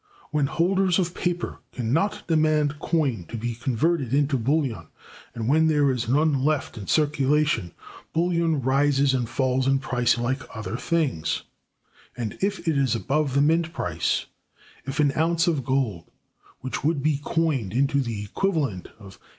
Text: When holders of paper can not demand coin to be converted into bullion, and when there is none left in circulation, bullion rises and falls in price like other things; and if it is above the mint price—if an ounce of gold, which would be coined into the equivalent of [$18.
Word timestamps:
When 0.31 0.47
holders 0.47 0.97
of 0.97 1.13
paper 1.13 1.59
can 1.71 1.93
not 1.93 2.27
demand 2.27 2.79
coin 2.79 3.23
to 3.27 3.37
be 3.37 3.53
converted 3.53 4.15
into 4.15 4.35
bullion, 4.35 4.87
and 5.35 5.47
when 5.47 5.67
there 5.67 5.91
is 5.91 6.09
none 6.09 6.43
left 6.43 6.75
in 6.75 6.87
circulation, 6.87 7.71
bullion 8.11 8.63
rises 8.63 9.13
and 9.13 9.29
falls 9.29 9.67
in 9.67 9.77
price 9.77 10.17
like 10.17 10.41
other 10.55 10.75
things; 10.75 11.43
and 12.17 12.35
if 12.41 12.67
it 12.67 12.79
is 12.79 12.95
above 12.95 13.35
the 13.35 13.41
mint 13.41 13.73
price—if 13.73 14.99
an 14.99 15.13
ounce 15.15 15.45
of 15.45 15.63
gold, 15.63 16.09
which 16.61 16.83
would 16.83 17.03
be 17.03 17.19
coined 17.23 17.71
into 17.71 18.01
the 18.01 18.23
equivalent 18.23 18.87
of 18.97 19.21
[$18. 19.21 19.25